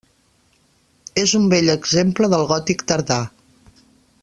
És 1.25 1.35
un 1.41 1.45
bell 1.51 1.69
exemple 1.75 2.31
del 2.33 2.47
gòtic 2.53 2.83
tardà. 2.93 3.21